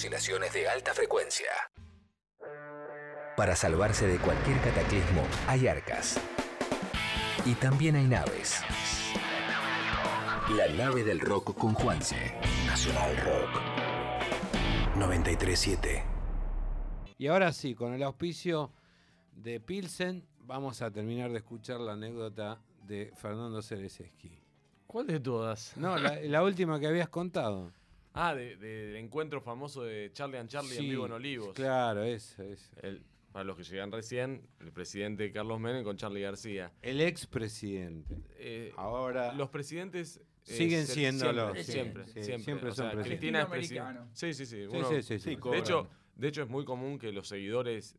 oscilaciones 0.01 0.51
de 0.55 0.67
alta 0.67 0.95
frecuencia. 0.95 1.51
Para 3.37 3.55
salvarse 3.55 4.07
de 4.07 4.17
cualquier 4.17 4.59
cataclismo, 4.63 5.23
hay 5.47 5.69
arcas. 5.69 6.19
Y 7.45 7.53
también 7.57 7.97
hay 7.97 8.07
naves. 8.07 8.63
La 10.57 10.69
nave 10.69 11.05
del 11.05 11.21
rock 11.21 11.55
con 11.55 11.75
Juanse. 11.75 12.35
Nacional 12.65 13.15
Rock. 13.19 13.61
937. 14.97 16.03
Y 17.19 17.27
ahora 17.27 17.53
sí, 17.53 17.75
con 17.75 17.93
el 17.93 18.03
auspicio 18.03 18.73
de 19.37 19.61
Pilsen, 19.61 20.27
vamos 20.39 20.81
a 20.81 20.91
terminar 20.91 21.31
de 21.31 21.37
escuchar 21.37 21.79
la 21.79 21.93
anécdota 21.93 22.59
de 22.87 23.13
Fernando 23.17 23.61
Cereseski. 23.61 24.43
¿Cuál 24.87 25.09
de 25.09 25.21
todas? 25.21 25.77
No, 25.77 25.99
la, 25.99 26.19
la 26.23 26.43
última 26.43 26.81
que 26.81 26.87
habías 26.87 27.11
contado. 27.11 27.71
Ah, 28.13 28.35
de- 28.35 28.57
de- 28.57 28.87
del 28.87 28.97
encuentro 28.97 29.41
famoso 29.41 29.85
de 29.85 30.11
Charlie 30.13 30.39
and 30.39 30.49
Charlie 30.49 30.75
en 30.77 30.83
Sí, 30.83 30.89
vivo 30.91 31.07
en 31.07 31.13
Olivos. 31.13 31.55
Claro, 31.55 32.03
eso, 32.03 32.43
eso. 32.43 32.71
El- 32.83 33.03
para 33.33 33.45
los 33.45 33.57
que 33.57 33.63
llegan 33.63 33.93
recién, 33.93 34.43
el 34.59 34.73
presidente 34.73 35.31
Carlos 35.31 35.61
Menem 35.61 35.85
con 35.85 35.97
Charlie 35.97 36.21
García. 36.23 36.73
El 36.83 37.01
expresidente. 37.01 38.17
Eh, 38.39 38.73
Ahora. 38.77 39.33
los 39.35 39.51
presidentes 39.51 40.17
eh, 40.49 40.53
Siguen 40.57 40.87
siéndolo, 40.87 41.55
Siempre, 41.55 41.63
sí, 41.65 41.73
siempre, 41.73 42.05
sí, 42.07 42.13
siempre. 42.25 42.45
siempre 42.45 42.69
O 42.71 42.75
son 42.75 42.85
sea, 42.87 42.93
presidentes. 42.93 43.07
Cristina 43.21 43.43
es 43.43 43.47
presidente. 43.47 43.81
americano. 43.81 44.11
Sí, 44.15 44.35
sí, 44.35 44.47
sí. 44.47 44.57
Sí, 44.69 44.77
uno- 44.77 44.89
sí, 44.89 45.03
sí, 45.03 45.19
sí. 45.21 45.31
Sí, 45.37 45.51
de, 45.51 45.59
hecho, 45.59 45.89
de 46.17 46.29
hecho, 46.29 46.43
es 46.43 46.49
muy 46.49 46.65
común 46.65 46.99
que 46.99 47.13
los 47.13 47.29
seguidores. 47.29 47.95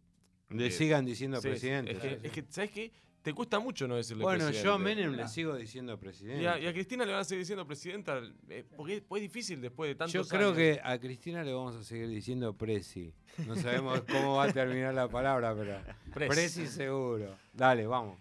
Le 0.52 0.68
eh, 0.68 0.72
sigan 0.72 1.06
diciendo 1.06 1.42
sí, 1.42 1.48
presidente. 1.48 1.92
Es 1.94 2.00
que, 2.00 2.20
es 2.24 2.32
que, 2.32 2.46
¿sabes 2.50 2.72
qué? 2.72 2.92
Te 3.22 3.34
cuesta 3.34 3.60
mucho 3.60 3.88
no 3.88 3.96
decirle 3.98 4.24
bueno, 4.24 4.46
presidente. 4.46 4.66
yo 4.66 4.74
a 4.74 4.80
Menem 4.80 5.12
le 5.14 5.28
sigo 5.28 5.56
diciendo 5.56 6.00
presidente. 6.00 6.42
Y 6.42 6.46
a, 6.48 6.58
y 6.58 6.66
a 6.66 6.74
Cristina 6.74 7.06
le 7.06 7.12
van 7.12 7.22
a 7.22 7.24
seguir 7.24 7.44
diciendo 7.44 7.68
presidenta, 7.68 8.20
eh, 8.50 8.66
porque 8.76 8.96
es, 8.98 9.04
es 9.10 9.22
difícil 9.22 9.62
después 9.62 9.90
de 9.90 9.96
tantos 9.96 10.14
Yo 10.14 10.26
creo 10.28 10.48
años. 10.48 10.58
que 10.58 10.82
a 10.84 10.98
Cristina 11.00 11.44
le 11.44 11.54
vamos 11.54 11.76
a 11.76 11.84
seguir 11.84 12.10
diciendo 12.10 12.58
presi. 12.58 13.14
No 13.46 13.56
sabemos 13.56 14.02
cómo 14.12 14.38
va 14.38 14.46
a 14.46 14.52
terminar 14.52 14.96
la 14.96 15.08
palabra, 15.08 15.54
pero 15.56 15.78
Pres. 16.12 16.30
presi 16.30 16.66
seguro. 16.66 17.36
Dale, 17.54 17.86
vamos. 17.86 18.18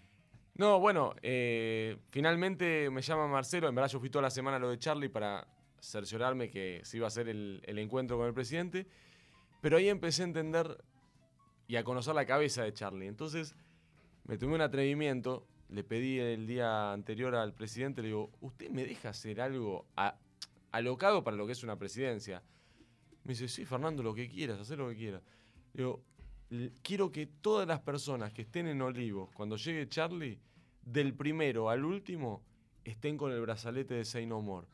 No, 0.57 0.79
bueno, 0.79 1.15
eh, 1.23 1.97
finalmente 2.11 2.91
me 2.91 3.01
llama 3.01 3.27
Marcelo. 3.27 3.71
En 3.71 3.75
verdad, 3.75 3.91
yo 3.91 4.01
fui 4.01 4.11
toda 4.11 4.21
la 4.21 4.31
semana 4.31 4.59
a 4.59 4.61
lo 4.61 4.69
de 4.69 4.79
Charlie 4.79 5.09
para 5.09 5.49
cerciorarme 5.81 6.51
que 6.51 6.83
se 6.85 6.99
iba 6.99 7.07
a 7.07 7.09
hacer 7.09 7.27
el, 7.31 7.63
el 7.65 7.79
encuentro 7.79 8.19
con 8.19 8.27
el 8.27 8.35
presidente. 8.35 8.87
Pero 9.63 9.79
ahí 9.79 9.89
empecé 9.89 10.21
a 10.21 10.25
entender 10.27 10.77
y 11.71 11.77
a 11.77 11.85
conocer 11.85 12.17
la 12.17 12.27
cabeza 12.27 12.65
de 12.65 12.73
Charlie. 12.73 13.07
Entonces, 13.07 13.55
me 14.25 14.37
tomé 14.37 14.57
un 14.57 14.61
atrevimiento. 14.61 15.47
Le 15.69 15.85
pedí 15.85 16.19
el 16.19 16.49
día 16.49 16.93
anterior 16.93 17.33
al 17.37 17.55
presidente, 17.55 18.03
le 18.03 18.09
digo, 18.09 18.33
¿usted 18.41 18.71
me 18.71 18.85
deja 18.85 19.11
hacer 19.11 19.41
algo 19.41 19.87
a- 19.97 20.17
alocado 20.73 21.23
para 21.23 21.37
lo 21.37 21.47
que 21.47 21.53
es 21.53 21.63
una 21.63 21.77
presidencia? 21.79 22.43
Me 23.23 23.35
dice, 23.35 23.47
sí, 23.47 23.65
Fernando, 23.65 24.03
lo 24.03 24.13
que 24.13 24.29
quieras, 24.29 24.59
hacer 24.59 24.79
lo 24.79 24.89
que 24.89 24.97
quieras. 24.97 25.23
Le 25.75 25.85
digo, 25.85 26.03
"L- 26.51 26.73
quiero 26.83 27.13
que 27.13 27.27
todas 27.27 27.69
las 27.69 27.79
personas 27.79 28.33
que 28.33 28.43
estén 28.43 28.67
en 28.67 28.83
Olivos, 28.83 29.31
cuando 29.33 29.57
llegue 29.57 29.89
Charlie, 29.89 30.41
del 30.83 31.15
primero 31.15 31.71
al 31.71 31.85
último, 31.85 32.43
estén 32.83 33.17
con 33.17 33.31
el 33.31 33.41
brazalete 33.41 33.95
de 33.95 34.05
Say 34.05 34.27
No 34.27 34.41
More. 34.43 34.67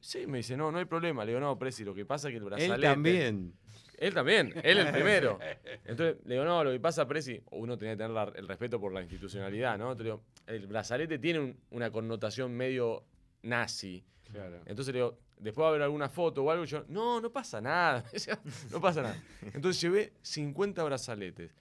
Sí, 0.00 0.26
me 0.26 0.38
dice, 0.38 0.54
no, 0.54 0.70
no 0.70 0.76
hay 0.76 0.84
problema. 0.84 1.24
Le 1.24 1.30
digo, 1.30 1.40
no, 1.40 1.58
Presi, 1.58 1.82
lo 1.82 1.94
que 1.94 2.04
pasa 2.04 2.28
es 2.28 2.32
que 2.32 2.38
el 2.38 2.44
brazalete... 2.44 2.74
Él 2.74 2.82
también. 2.82 3.54
Él 4.02 4.14
también, 4.14 4.52
él 4.64 4.78
el 4.78 4.90
primero. 4.92 5.38
Entonces 5.84 6.16
le 6.24 6.34
digo, 6.34 6.44
no, 6.44 6.64
lo 6.64 6.72
que 6.72 6.80
pasa, 6.80 7.06
Presi, 7.06 7.40
uno 7.52 7.78
tenía 7.78 7.94
que 7.94 7.98
tener 7.98 8.10
la- 8.10 8.32
el 8.34 8.48
respeto 8.48 8.80
por 8.80 8.92
la 8.92 9.00
institucionalidad, 9.00 9.78
¿no? 9.78 9.92
Entonces, 9.92 10.04
digo, 10.06 10.22
el 10.46 10.66
brazalete 10.66 11.18
tiene 11.18 11.38
un- 11.38 11.56
una 11.70 11.90
connotación 11.92 12.52
medio 12.52 13.04
nazi. 13.42 14.04
Claro. 14.32 14.60
Entonces 14.66 14.92
le 14.92 15.00
digo, 15.00 15.18
después 15.38 15.62
va 15.62 15.66
a 15.66 15.70
haber 15.70 15.82
alguna 15.82 16.08
foto 16.08 16.42
o 16.42 16.50
algo, 16.50 16.64
y 16.64 16.66
yo, 16.66 16.84
no, 16.88 17.20
no 17.20 17.30
pasa 17.30 17.60
nada. 17.60 18.04
No 18.72 18.80
pasa 18.80 19.02
nada. 19.02 19.22
Entonces 19.52 19.80
llevé 19.80 20.12
50 20.22 20.82
brazaletes. 20.82 21.54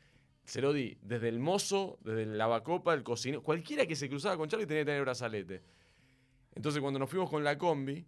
Se 0.44 0.62
lo 0.62 0.74
di 0.74 0.98
desde 1.04 1.30
el 1.30 1.40
mozo, 1.40 2.00
desde 2.02 2.24
el 2.24 2.38
lavacopa, 2.38 2.94
el 2.96 3.04
cocinero, 3.04 3.44
cualquiera 3.44 3.86
que 3.86 3.96
se 3.96 4.10
cruzaba 4.10 4.36
con 4.38 4.50
Charlie 4.50 4.66
tenía 4.66 4.82
que 4.82 4.86
tener 4.88 5.02
brazalete. 5.04 5.62
Entonces 6.56 6.82
cuando 6.82 6.98
nos 7.00 7.10
fuimos 7.10 7.30
con 7.30 7.44
la 7.44 7.58
combi, 7.58 8.04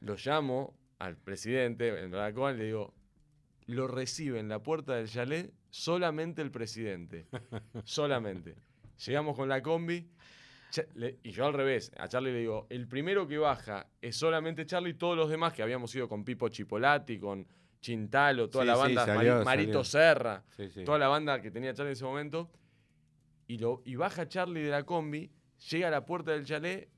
lo 0.00 0.14
llamo 0.14 0.76
al 0.98 1.16
presidente 1.16 1.88
en 1.88 2.10
la 2.12 2.30
y 2.30 2.56
le 2.56 2.64
digo, 2.64 2.94
lo 3.66 3.88
recibe 3.88 4.38
en 4.38 4.48
la 4.48 4.62
puerta 4.62 4.94
del 4.94 5.08
chalet 5.08 5.52
solamente 5.70 6.42
el 6.42 6.50
presidente. 6.50 7.26
solamente. 7.84 8.54
Llegamos 9.06 9.36
con 9.36 9.48
la 9.48 9.60
combi, 9.62 10.08
y 11.22 11.30
yo 11.30 11.46
al 11.46 11.52
revés, 11.54 11.92
a 11.98 12.08
Charlie 12.08 12.32
le 12.32 12.38
digo, 12.40 12.66
el 12.70 12.88
primero 12.88 13.26
que 13.26 13.38
baja 13.38 13.88
es 14.00 14.16
solamente 14.16 14.66
Charlie, 14.66 14.94
todos 14.94 15.16
los 15.16 15.28
demás 15.28 15.52
que 15.52 15.62
habíamos 15.62 15.94
ido 15.94 16.08
con 16.08 16.24
Pipo 16.24 16.48
Chipolati, 16.48 17.18
con 17.18 17.46
Chintalo, 17.80 18.48
toda 18.48 18.64
Sí, 18.64 18.68
la 18.68 18.74
sí, 18.74 18.80
banda, 18.80 19.06
salió, 19.06 19.44
Marito 19.44 19.84
salió. 19.84 19.84
Serra, 19.84 20.44
Sí, 20.56 20.84
toda 20.84 20.98
la 20.98 21.08
banda 21.08 21.40
que 21.40 21.50
tenía 21.50 21.72
Charlie 21.74 21.90
en 21.90 21.92
ese 21.92 22.04
momento, 22.04 22.50
y, 23.46 23.58
lo, 23.58 23.82
y 23.84 23.96
baja 23.96 24.26
Charlie 24.28 24.62
de 24.62 24.70
la 24.70 24.84
combi, 24.84 25.30
llega 25.70 25.88
a 25.88 25.90
la 25.90 26.04
puerta 26.04 26.32
del 26.32 26.44
chalet, 26.44 26.88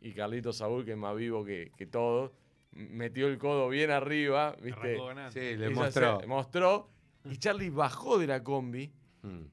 y 0.00 0.12
Carlito 0.12 0.52
Saúl, 0.52 0.84
que 0.84 0.92
es 0.92 0.96
más 0.98 1.16
vivo 1.16 1.44
que, 1.44 1.72
que 1.76 1.86
todo, 1.86 2.34
metió 2.74 3.28
el 3.28 3.38
codo 3.38 3.68
bien 3.68 3.90
arriba, 3.90 4.56
¿viste? 4.60 4.96
Sí, 5.32 5.56
le 5.56 5.70
mostró. 5.70 6.20
mostró, 6.26 6.90
y 7.24 7.36
Charlie 7.38 7.70
bajó 7.70 8.18
de 8.18 8.26
la 8.26 8.42
combi, 8.42 8.92
Mm. 9.22 9.44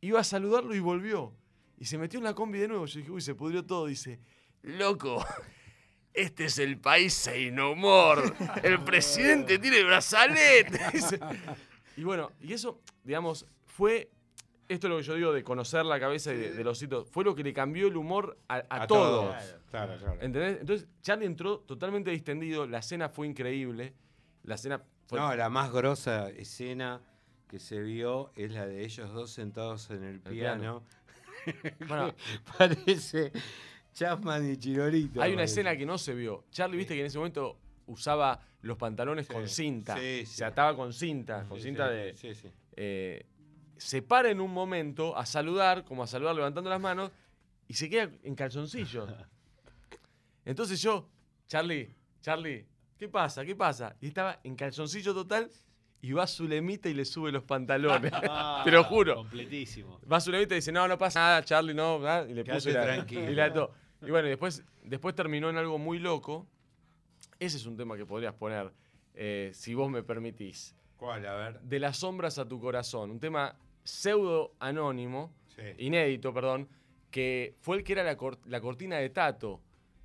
iba 0.00 0.20
a 0.20 0.24
saludarlo 0.24 0.74
y 0.74 0.80
volvió. 0.80 1.34
Y 1.78 1.84
se 1.84 1.98
metió 1.98 2.18
en 2.18 2.24
la 2.24 2.34
combi 2.34 2.58
de 2.58 2.68
nuevo. 2.68 2.86
Yo 2.86 3.00
dije, 3.00 3.10
uy, 3.10 3.20
se 3.20 3.34
pudrió 3.34 3.64
todo. 3.66 3.86
Dice, 3.86 4.18
loco, 4.62 5.22
este 6.14 6.46
es 6.46 6.58
el 6.58 6.78
país 6.78 7.12
sin 7.12 7.60
humor. 7.60 8.34
El 8.62 8.82
presidente 8.82 9.58
tiene 9.58 9.82
brazalete. 9.84 10.80
Y 11.98 12.04
bueno, 12.04 12.30
y 12.42 12.52
eso, 12.52 12.80
digamos, 13.04 13.46
fue. 13.64 14.10
Esto 14.68 14.86
es 14.86 14.90
lo 14.90 14.96
que 14.98 15.02
yo 15.04 15.14
digo 15.14 15.32
de 15.32 15.42
conocer 15.44 15.84
la 15.84 16.00
cabeza 16.00 16.32
y 16.32 16.36
de, 16.38 16.52
de 16.52 16.64
los 16.64 16.82
hitos. 16.82 17.08
Fue 17.10 17.22
lo 17.24 17.34
que 17.34 17.42
le 17.44 17.52
cambió 17.52 17.86
el 17.88 17.96
humor 17.96 18.36
a, 18.48 18.56
a 18.68 18.82
A 18.82 18.86
todos. 18.86 19.32
todos. 19.36 19.56
Claro, 19.70 19.96
claro. 19.98 20.14
¿Entendés? 20.20 20.58
Entonces, 20.60 20.88
Charlie 21.02 21.26
entró 21.26 21.60
totalmente 21.60 22.10
distendido. 22.10 22.66
La 22.66 22.82
cena 22.82 23.08
fue 23.08 23.26
increíble. 23.28 23.94
La 24.42 24.56
cena 24.56 24.82
fue. 25.06 25.18
No, 25.20 25.34
la 25.36 25.48
más 25.48 25.72
grosa 25.72 26.30
escena 26.30 27.00
que 27.48 27.58
se 27.60 27.80
vio 27.80 28.32
es 28.34 28.50
la 28.52 28.66
de 28.66 28.84
ellos 28.84 29.12
dos 29.12 29.30
sentados 29.30 29.90
en 29.90 30.02
el 30.04 30.20
piano. 30.20 30.82
Bueno, 31.86 32.12
Parece 32.58 33.30
Chapman 33.92 34.50
y 34.50 34.56
Chirolito. 34.56 35.22
Hay 35.22 35.30
una 35.30 35.38
parece. 35.42 35.60
escena 35.60 35.76
que 35.76 35.86
no 35.86 35.96
se 35.96 36.12
vio. 36.14 36.44
Charlie, 36.50 36.76
viste 36.76 36.94
que 36.94 37.00
en 37.00 37.06
ese 37.06 37.18
momento 37.18 37.56
usaba 37.86 38.40
los 38.62 38.76
pantalones 38.76 39.28
Sí, 39.28 39.32
con 39.32 39.48
cinta. 39.48 39.94
sí, 39.96 40.24
sí. 40.26 40.34
Se 40.38 40.44
ataba 40.44 40.74
con 40.74 40.92
cinta, 40.92 41.44
con 41.48 41.58
Sí, 41.58 41.64
cinta 41.68 41.88
sí, 41.88 41.94
de. 41.94 42.16
Sí, 42.16 42.34
sí. 42.34 42.48
eh, 42.74 43.26
se 43.78 44.02
para 44.02 44.30
en 44.30 44.40
un 44.40 44.52
momento 44.52 45.16
a 45.16 45.26
saludar, 45.26 45.84
como 45.84 46.02
a 46.02 46.06
saludar 46.06 46.34
levantando 46.34 46.70
las 46.70 46.80
manos, 46.80 47.10
y 47.68 47.74
se 47.74 47.88
queda 47.90 48.10
en 48.22 48.34
calzoncillos. 48.34 49.10
Entonces 50.44 50.80
yo, 50.80 51.08
Charlie, 51.48 51.94
Charlie, 52.20 52.66
¿qué 52.96 53.08
pasa? 53.08 53.44
¿Qué 53.44 53.54
pasa? 53.56 53.96
Y 54.00 54.08
estaba 54.08 54.40
en 54.44 54.54
calzoncillo 54.54 55.12
total 55.12 55.50
y 56.00 56.12
va 56.12 56.26
Zulemita 56.26 56.88
y 56.88 56.94
le 56.94 57.04
sube 57.04 57.32
los 57.32 57.42
pantalones. 57.42 58.12
Ah, 58.28 58.62
Te 58.64 58.70
lo 58.70 58.84
juro. 58.84 59.16
Completísimo. 59.16 60.00
Va 60.10 60.20
Zulemita 60.20 60.54
y 60.54 60.58
dice, 60.58 60.70
no, 60.72 60.86
no 60.86 60.96
pasa 60.96 61.20
nada, 61.20 61.44
Charlie, 61.44 61.74
no, 61.74 61.98
nada", 61.98 62.28
y 62.28 62.34
le 62.34 62.44
Quédate 62.44 62.62
puso 62.64 62.78
la, 62.78 62.84
tranquilo. 62.84 63.30
y 63.30 63.34
la. 63.34 63.68
Y 64.02 64.10
bueno, 64.10 64.28
después, 64.28 64.62
después 64.84 65.14
terminó 65.14 65.50
en 65.50 65.56
algo 65.56 65.78
muy 65.78 65.98
loco. 65.98 66.46
Ese 67.38 67.56
es 67.56 67.66
un 67.66 67.76
tema 67.76 67.96
que 67.96 68.06
podrías 68.06 68.34
poner, 68.34 68.72
eh, 69.14 69.50
si 69.54 69.74
vos 69.74 69.90
me 69.90 70.02
permitís. 70.02 70.74
¿Cuál? 70.96 71.26
A 71.26 71.34
ver. 71.34 71.60
De 71.60 71.78
las 71.80 71.98
sombras 71.98 72.38
a 72.38 72.46
tu 72.46 72.60
corazón. 72.60 73.10
Un 73.10 73.20
tema 73.20 73.54
pseudo 73.86 74.54
anónimo, 74.58 75.32
Sí. 75.48 75.62
inédito, 75.78 76.34
perdón, 76.34 76.68
que 77.10 77.54
fue 77.60 77.78
el 77.78 77.84
que 77.84 77.92
era 77.94 78.02
la, 78.04 78.16
cor- 78.16 78.38
la 78.46 78.60
cortina 78.60 78.96
de 78.98 79.08
Tato. 79.10 79.60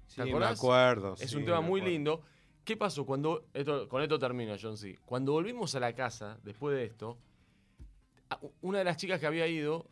Sí, 0.08 0.16
¿Te 0.18 0.24
me 0.24 0.30
acordás? 0.32 0.58
acuerdo. 0.60 1.14
Es 1.20 1.30
sí, 1.32 1.36
un 1.38 1.46
tema 1.46 1.62
me 1.62 1.68
muy 1.68 1.82
lindo. 1.82 2.22
¿Qué 2.64 2.78
pasó 2.78 3.06
cuando, 3.06 3.46
esto, 3.54 3.90
con 3.90 4.02
esto 4.02 4.20
termino, 4.20 4.56
John 4.62 4.78
C. 4.78 4.98
Cuando 5.06 5.32
volvimos 5.34 5.74
a 5.76 5.80
la 5.80 5.94
casa, 5.94 6.38
después 6.44 6.76
de 6.76 6.86
esto, 6.86 7.18
una 8.62 8.78
de 8.80 8.84
las 8.86 8.98
chicas 8.98 9.20
que 9.20 9.26
había 9.28 9.48
ido, 9.48 9.88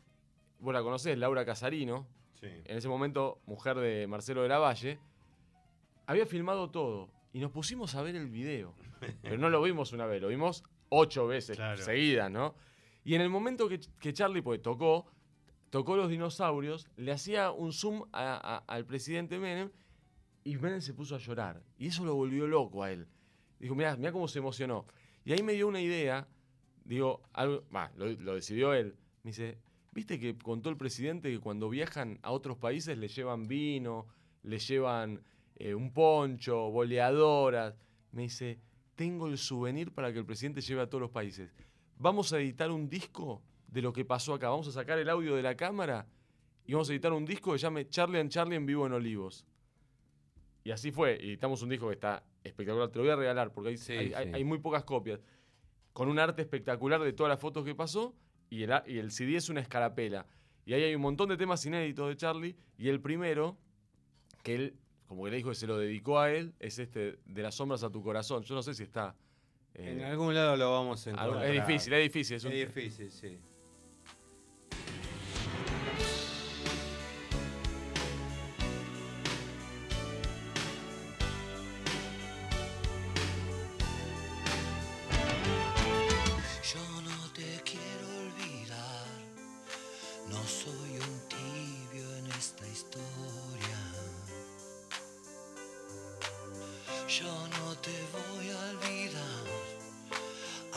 vos 0.59 0.73
la 0.73 0.81
conocés, 0.83 1.17
Laura 1.17 1.45
Casarino, 1.45 2.07
Sí. 2.39 2.47
en 2.47 2.77
ese 2.77 2.87
momento 2.87 3.39
mujer 3.47 3.77
de 3.77 4.07
Marcelo 4.07 4.43
de 4.43 4.49
la 4.49 4.59
Valle, 4.59 4.97
había 6.05 6.25
filmado 6.25 6.69
todo 6.69 7.09
y 7.33 7.39
nos 7.39 7.51
pusimos 7.51 7.95
a 7.95 8.01
ver 8.01 8.15
el 8.15 8.29
video. 8.29 8.73
Pero 9.23 9.37
no 9.37 9.49
lo 9.49 9.61
vimos 9.61 9.91
una 9.91 10.05
vez, 10.05 10.21
lo 10.21 10.29
vimos 10.29 10.63
ocho 10.89 11.27
veces 11.27 11.57
Claro. 11.57 11.81
seguidas, 11.83 12.31
¿no? 12.31 12.55
Y 13.03 13.15
en 13.15 13.21
el 13.21 13.29
momento 13.29 13.67
que, 13.69 13.79
que 13.99 14.13
Charlie 14.13 14.41
pues, 14.41 14.61
tocó, 14.61 15.05
tocó 15.69 15.95
los 15.95 16.09
dinosaurios, 16.09 16.87
le 16.97 17.11
hacía 17.11 17.51
un 17.51 17.71
zoom 17.73 18.03
a- 18.11 18.35
a- 18.35 18.57
al 18.73 18.85
presidente 18.85 19.39
Menem 19.39 19.69
y 20.43 20.57
Menem 20.57 20.81
se 20.81 20.93
puso 20.93 21.15
a 21.15 21.19
llorar. 21.19 21.63
Y 21.77 21.87
eso 21.87 22.03
lo 22.05 22.15
volvió 22.15 22.47
loco 22.47 22.83
a 22.83 22.91
él. 22.91 23.07
Dijo, 23.59 23.75
mirá, 23.75 23.95
mirá 23.97 24.11
cómo 24.11 24.27
se 24.27 24.39
emocionó. 24.39 24.85
Y 25.25 25.33
ahí 25.33 25.43
me 25.43 25.53
dio 25.53 25.67
una 25.67 25.81
idea, 25.81 26.27
digo, 26.85 27.21
algo, 27.33 27.63
va, 27.75 27.91
lo, 27.95 28.07
lo 28.11 28.35
decidió 28.35 28.73
él. 28.73 28.95
Me 29.23 29.31
dice, 29.31 29.57
¿viste 29.91 30.19
que 30.19 30.37
contó 30.37 30.69
el 30.69 30.77
presidente 30.77 31.29
que 31.29 31.39
cuando 31.39 31.69
viajan 31.69 32.19
a 32.21 32.31
otros 32.31 32.57
países 32.57 32.97
le 32.97 33.07
llevan 33.07 33.47
vino, 33.47 34.07
le 34.43 34.59
llevan 34.59 35.21
eh, 35.55 35.75
un 35.75 35.91
poncho, 35.93 36.69
boleadoras? 36.71 37.75
Me 38.11 38.23
dice, 38.23 38.59
tengo 38.95 39.27
el 39.27 39.37
souvenir 39.37 39.91
para 39.93 40.11
que 40.13 40.19
el 40.19 40.25
presidente 40.25 40.61
lleve 40.61 40.81
a 40.81 40.87
todos 40.89 41.01
los 41.01 41.11
países. 41.11 41.53
Vamos 41.99 42.31
a 42.33 42.39
editar 42.39 42.71
un 42.71 42.89
disco 42.89 43.41
de 43.67 43.81
lo 43.81 43.91
que 43.93 44.05
pasó 44.05 44.33
acá. 44.33 44.49
Vamos 44.49 44.67
a 44.67 44.71
sacar 44.71 44.97
el 44.99 45.09
audio 45.09 45.35
de 45.35 45.43
la 45.43 45.55
cámara 45.55 46.07
y 46.65 46.73
vamos 46.73 46.89
a 46.89 46.93
editar 46.93 47.11
un 47.13 47.25
disco 47.25 47.51
que 47.51 47.59
se 47.59 47.63
llame 47.63 47.87
Charlie 47.89 48.19
and 48.19 48.29
Charlie 48.31 48.55
en 48.55 48.65
vivo 48.65 48.85
en 48.87 48.93
Olivos. 48.93 49.45
Y 50.63 50.71
así 50.71 50.91
fue. 50.91 51.15
Editamos 51.15 51.61
un 51.61 51.69
disco 51.69 51.87
que 51.87 51.93
está 51.93 52.23
espectacular. 52.43 52.89
Te 52.89 52.97
lo 52.99 53.03
voy 53.03 53.11
a 53.11 53.15
regalar 53.15 53.51
porque 53.51 53.69
hay, 53.71 53.77
Sí, 53.77 53.93
hay- 53.93 54.13
hay- 54.13 54.27
sí. 54.27 54.31
hay 54.35 54.43
muy 54.43 54.59
pocas 54.59 54.83
copias. 54.83 55.19
Con 55.93 56.07
un 56.09 56.19
arte 56.19 56.41
espectacular 56.41 57.01
de 57.01 57.11
todas 57.13 57.29
las 57.29 57.39
fotos 57.39 57.65
que 57.65 57.75
pasó 57.75 58.15
y 58.49 58.63
el, 58.63 58.71
y 58.87 58.97
el 58.97 59.11
CD 59.11 59.35
es 59.35 59.49
una 59.49 59.59
escarapela. 59.59 60.25
Y 60.65 60.73
ahí 60.73 60.83
hay 60.83 60.95
un 60.95 61.01
montón 61.01 61.27
de 61.29 61.35
temas 61.37 61.65
inéditos 61.65 62.07
de 62.07 62.15
Charlie. 62.15 62.55
Y 62.77 62.87
el 62.89 63.01
primero, 63.01 63.57
que 64.43 64.55
él, 64.55 64.75
como 65.07 65.25
que 65.25 65.31
le 65.31 65.37
dijo 65.37 65.49
que 65.49 65.55
se 65.55 65.67
lo 65.67 65.77
dedicó 65.77 66.19
a 66.19 66.31
él, 66.31 66.53
es 66.59 66.79
este, 66.79 67.19
De 67.25 67.41
las 67.41 67.55
sombras 67.55 67.83
a 67.83 67.89
tu 67.89 68.01
corazón. 68.01 68.43
Yo 68.43 68.55
no 68.55 68.63
sé 68.63 68.73
si 68.73 68.83
está... 68.83 69.15
eh, 69.75 69.91
En 69.91 70.03
algún 70.03 70.33
lado 70.33 70.55
lo 70.57 70.71
vamos 70.71 71.05
a 71.07 71.11
encontrar. 71.11 71.45
es 71.45 71.65
difícil, 71.65 71.93
es 71.93 72.03
difícil. 72.03 72.37
Es 72.37 72.45
Es 72.45 72.51
difícil, 72.51 73.11
sí. 73.11 73.39
Yo 86.71 86.79
no 87.01 87.31
te 87.33 87.61
quiero 87.63 88.07
olvidar, 88.25 89.07
no 90.29 90.41
soy 90.45 90.91
un 90.99 91.19
tibio 91.27 92.15
en 92.17 92.27
esta 92.27 92.67
historia. 92.67 93.79
Yo 97.07 97.31
no 97.57 97.75
te 97.77 97.95
voy 98.13 98.49
a 98.51 98.59
olvidar, 98.71 99.45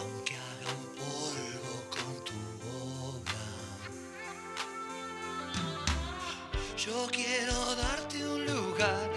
aunque 0.02 0.34
hagan 0.34 0.82
polvo 0.98 1.74
con 1.94 2.10
tu 2.24 2.40
boca. 2.66 3.44
Yo 6.76 7.06
quiero 7.10 7.56
darte 7.76 8.26
un 8.26 8.44
lugar, 8.46 9.10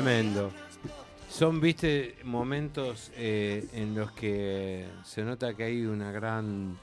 Tremendo. 0.00 0.52
Son, 1.28 1.60
viste, 1.60 2.14
momentos 2.22 3.10
eh, 3.16 3.66
en 3.72 3.96
los 3.96 4.12
que 4.12 4.86
se 5.02 5.24
nota 5.24 5.54
que 5.54 5.64
hay 5.64 5.86
una 5.86 6.12
gran 6.12 6.78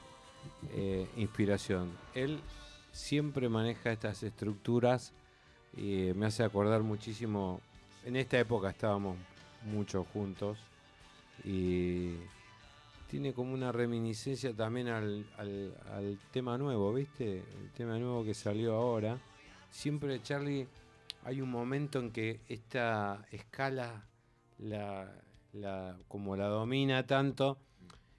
eh, 0.74 1.08
inspiración. 1.16 1.92
Él 2.14 2.40
siempre 2.92 3.48
maneja 3.48 3.90
estas 3.90 4.22
estructuras 4.22 5.14
y 5.74 6.12
me 6.14 6.26
hace 6.26 6.44
acordar 6.44 6.82
muchísimo. 6.82 7.62
En 8.04 8.16
esta 8.16 8.38
época 8.38 8.68
estábamos 8.68 9.16
mucho 9.64 10.04
juntos 10.12 10.58
y 11.42 12.16
tiene 13.08 13.32
como 13.32 13.54
una 13.54 13.72
reminiscencia 13.72 14.52
también 14.52 14.88
al, 14.88 15.24
tema 16.32 16.58
nuevo, 16.58 16.92
¿viste? 16.92 17.38
El 17.38 17.70
tema 17.74 17.98
nuevo 17.98 18.22
que 18.22 18.34
salió 18.34 18.74
ahora. 18.74 19.16
Siempre 19.70 20.22
Charlie 20.22 20.68
hay 21.26 21.40
un 21.40 21.50
momento 21.50 21.98
en 21.98 22.12
que 22.12 22.40
esta 22.46 23.26
escala 23.32 24.06
la, 24.58 25.12
la- 25.52 25.98
como 26.06 26.36
la 26.36 26.46
domina 26.46 27.04
tanto 27.04 27.58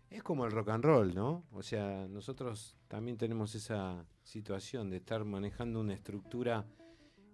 es 0.09 0.21
como 0.23 0.45
el 0.45 0.51
rock 0.51 0.69
and 0.69 0.83
roll, 0.83 1.15
¿no? 1.15 1.45
O 1.53 1.63
sea, 1.63 2.05
nosotros 2.09 2.75
también 2.89 3.17
tenemos 3.17 3.55
esa 3.55 4.05
situación 4.23 4.89
de 4.89 4.97
estar 4.97 5.23
manejando 5.23 5.79
una 5.79 5.93
estructura 5.93 6.65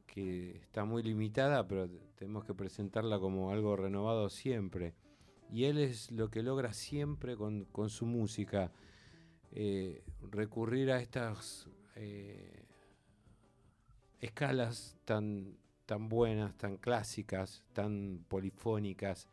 que 0.06 0.58
está 0.58 0.86
muy 0.86 1.02
limitada, 1.02 1.68
pero 1.68 1.90
tenemos 2.16 2.46
que 2.46 2.54
presentarla 2.54 3.18
como 3.18 3.50
algo 3.50 3.76
renovado 3.76 4.30
siempre. 4.30 4.94
Y 5.52 5.64
él 5.66 5.80
es 5.80 6.12
lo 6.12 6.30
que 6.30 6.44
logra 6.44 6.72
siempre 6.74 7.36
con, 7.36 7.66
con 7.66 7.90
su 7.90 8.06
música, 8.06 8.72
eh, 9.52 10.04
recurrir 10.32 10.92
a 10.92 11.00
estas 11.00 11.68
eh, 11.96 12.64
escalas 14.22 14.96
tan, 15.06 15.58
tan 15.86 16.10
buenas, 16.10 16.56
tan 16.58 16.78
clásicas, 16.78 17.64
tan 17.74 18.26
polifónicas, 18.28 19.30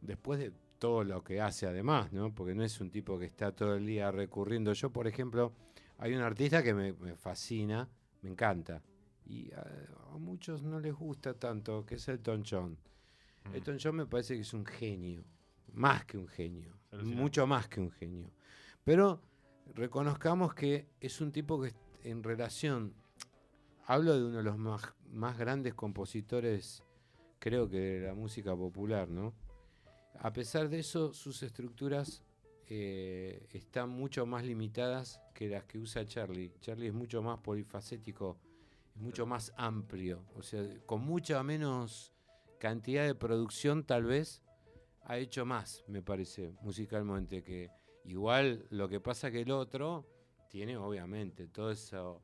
después 0.00 0.38
de 0.40 0.52
todo 0.78 1.04
lo 1.04 1.22
que 1.22 1.40
hace 1.40 1.66
además, 1.66 2.12
¿no? 2.12 2.34
Porque 2.34 2.54
no 2.54 2.64
es 2.64 2.80
un 2.80 2.90
tipo 2.90 3.18
que 3.18 3.26
está 3.26 3.52
todo 3.52 3.76
el 3.76 3.86
día 3.86 4.10
recurriendo. 4.10 4.72
Yo, 4.72 4.90
por 4.90 5.06
ejemplo, 5.06 5.52
hay 5.98 6.14
un 6.14 6.22
artista 6.22 6.62
que 6.62 6.74
me, 6.74 6.92
me 6.94 7.14
fascina, 7.14 7.88
me 8.22 8.30
encanta, 8.30 8.82
y 9.26 9.52
a, 9.52 9.64
a 10.14 10.18
muchos 10.18 10.62
no 10.62 10.80
les 10.80 10.94
gusta 10.94 11.34
tanto, 11.34 11.84
que 11.84 11.96
es 11.96 12.08
Elton 12.08 12.42
John. 12.48 12.78
Elton 13.52 13.78
John 13.82 13.96
me 13.96 14.06
parece 14.06 14.34
que 14.34 14.40
es 14.40 14.52
un 14.54 14.66
genio, 14.66 15.24
más 15.72 16.04
que 16.04 16.18
un 16.18 16.28
genio, 16.28 16.78
Alucinante. 16.90 17.22
mucho 17.22 17.46
más 17.46 17.68
que 17.68 17.80
un 17.80 17.90
genio. 17.90 18.30
Pero 18.84 19.22
reconozcamos 19.74 20.54
que 20.54 20.88
es 21.00 21.20
un 21.20 21.32
tipo 21.32 21.60
que 21.60 21.72
en 22.04 22.22
relación, 22.22 22.94
hablo 23.86 24.14
de 24.14 24.24
uno 24.24 24.38
de 24.38 24.42
los 24.42 24.58
más, 24.58 24.94
más 25.10 25.38
grandes 25.38 25.74
compositores, 25.74 26.82
creo 27.38 27.68
que 27.68 27.78
de 27.78 28.06
la 28.06 28.14
música 28.14 28.54
popular, 28.56 29.08
¿no? 29.08 29.34
A 30.18 30.32
pesar 30.32 30.68
de 30.68 30.80
eso, 30.80 31.12
sus 31.12 31.42
estructuras 31.42 32.22
eh, 32.66 33.48
están 33.52 33.90
mucho 33.90 34.26
más 34.26 34.44
limitadas 34.44 35.20
que 35.34 35.48
las 35.48 35.64
que 35.64 35.78
usa 35.78 36.06
Charlie. 36.06 36.52
Charlie 36.60 36.88
es 36.88 36.94
mucho 36.94 37.22
más 37.22 37.38
polifacético, 37.40 38.38
mucho 38.94 39.26
más 39.26 39.52
amplio, 39.56 40.24
o 40.36 40.42
sea, 40.42 40.62
con 40.86 41.02
mucha 41.02 41.42
menos 41.42 42.12
cantidad 42.58 43.06
de 43.06 43.14
producción 43.14 43.84
tal 43.84 44.04
vez 44.04 44.42
ha 45.02 45.16
hecho 45.18 45.46
más, 45.46 45.82
me 45.88 46.02
parece, 46.02 46.52
musicalmente, 46.60 47.42
que 47.42 47.70
igual 48.04 48.66
lo 48.70 48.88
que 48.88 49.00
pasa 49.00 49.30
que 49.30 49.40
el 49.40 49.50
otro 49.50 50.06
tiene 50.48 50.76
obviamente 50.76 51.48
todo 51.48 51.70
eso 51.70 52.22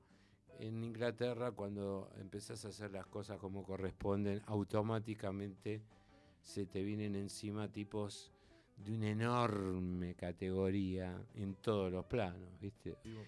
en 0.61 0.85
Inglaterra 0.85 1.53
cuando 1.53 2.11
empezás 2.21 2.65
a 2.65 2.69
hacer 2.69 2.91
las 2.93 3.07
cosas 3.07 3.39
como 3.39 3.63
corresponden, 3.65 4.43
automáticamente 4.47 5.83
se 6.41 6.67
te 6.67 6.83
vienen 6.83 7.17
encima 7.17 7.71
tipos 7.71 8.33
de 8.77 8.95
una 8.95 9.11
enorme 9.11 10.15
categoría 10.15 11.21
en 11.35 11.55
todos 11.57 11.91
los 11.91 12.05
planos, 12.07 12.61
¿viste? 12.61 12.97